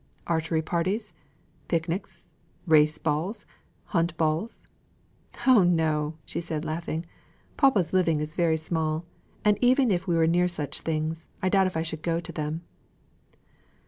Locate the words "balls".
2.97-3.45, 4.17-4.67